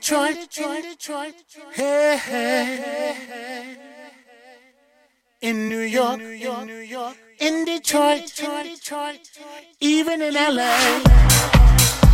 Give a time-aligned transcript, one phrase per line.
[0.00, 1.34] Detroit, in Detroit,
[1.74, 3.76] hey, hey, hey.
[5.42, 9.30] In New York, New York, New York, in Detroit, in Detroit,
[9.78, 12.09] even in LA.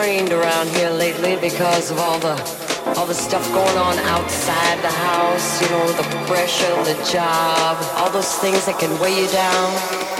[0.00, 2.34] Strained around here lately because of all the
[2.96, 8.10] all the stuff going on outside the house, you know, the pressure, the job, all
[8.10, 10.19] those things that can weigh you down.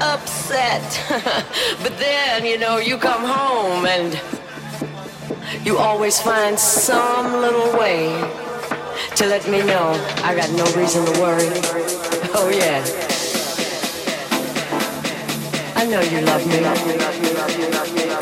[0.00, 0.82] Upset,
[1.82, 4.20] but then, you know, you come home and
[5.64, 8.08] you always find some little way
[9.16, 9.92] to let me know
[10.24, 11.50] I got no reason to worry.
[12.36, 12.82] Oh, yeah.
[15.76, 18.13] I know you love But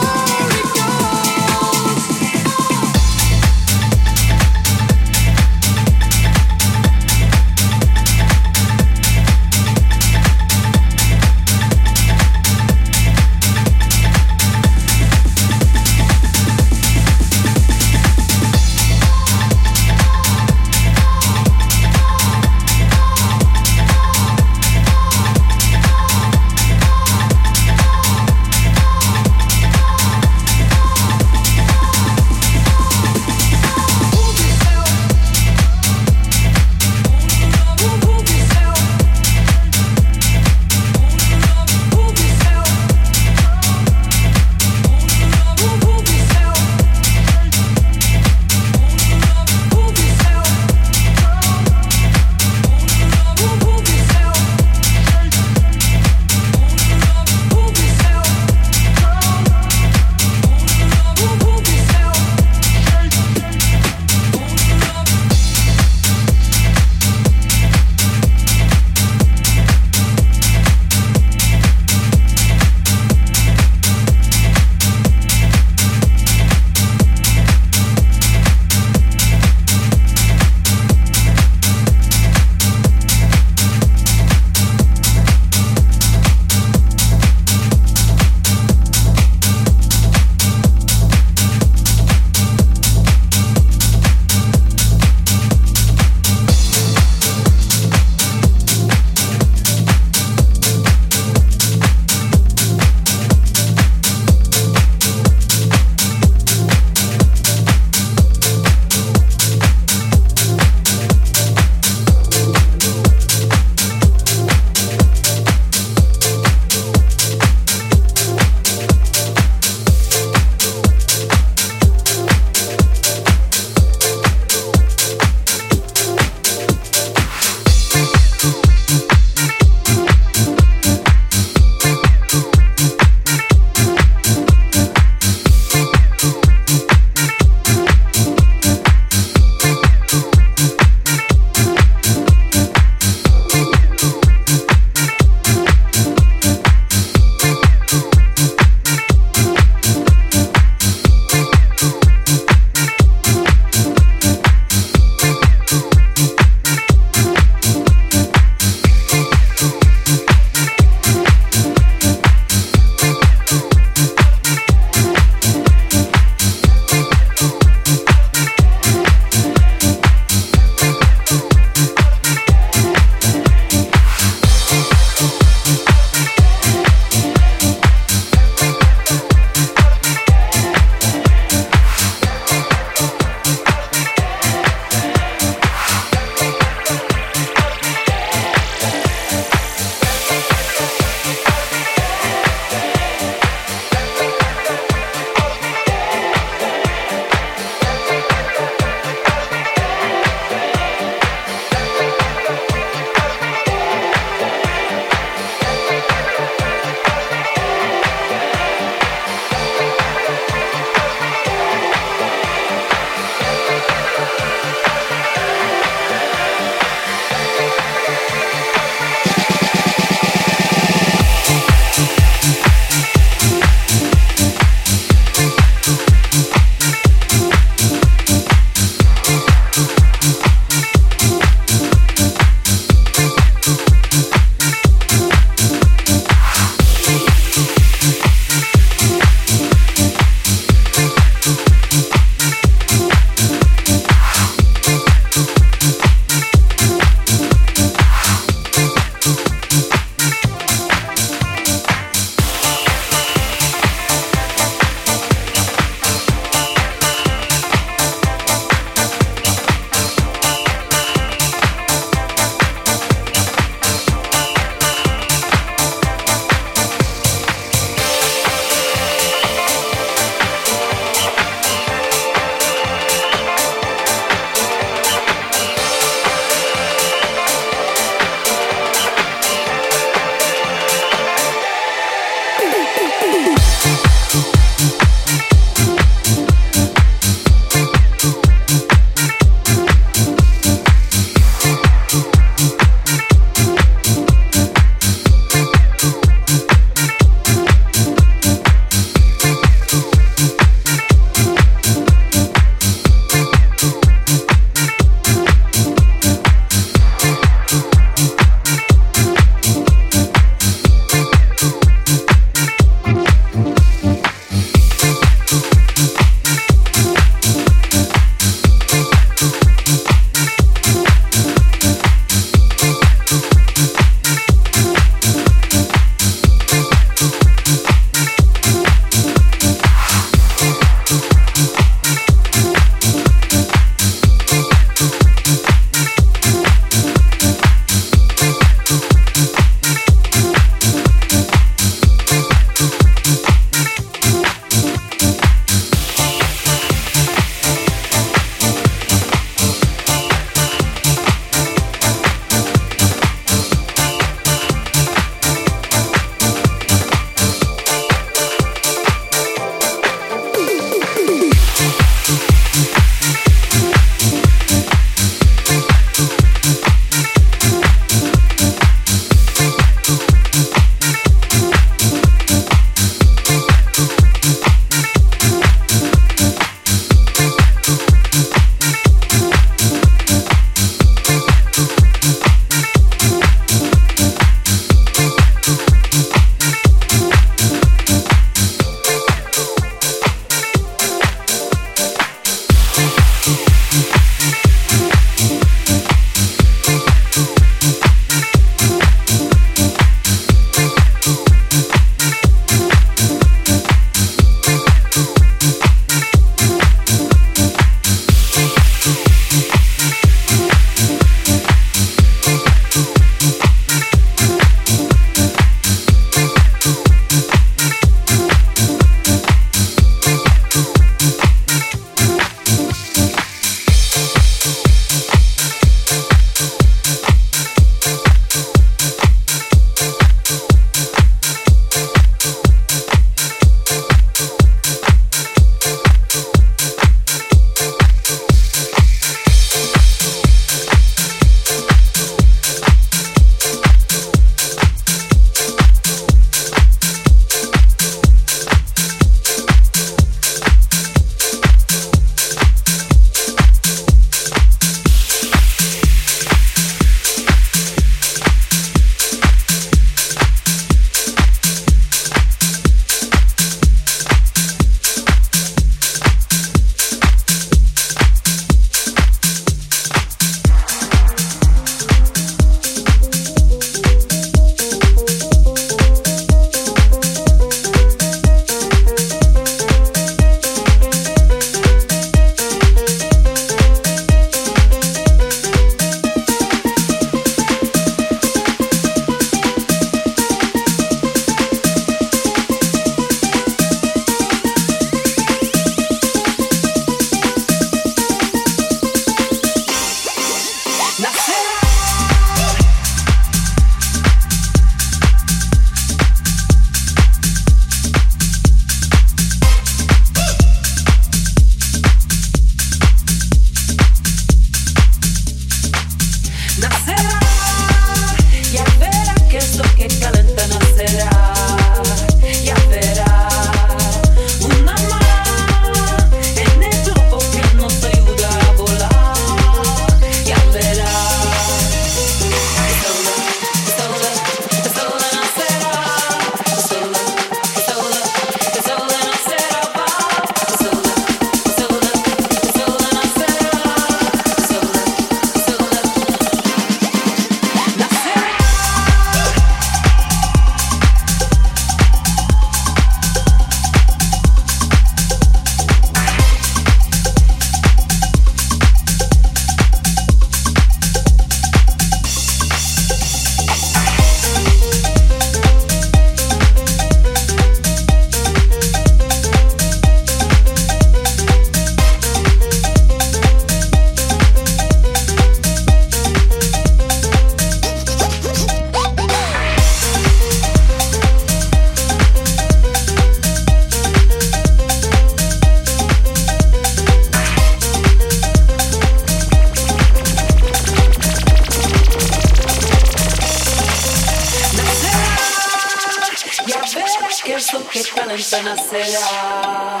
[598.62, 600.00] nacerá,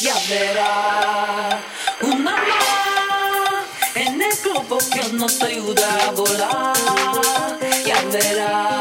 [0.00, 1.60] ya verá
[2.02, 3.64] un alma
[3.94, 8.71] en el globo que nos ayuda a volar, ya verá.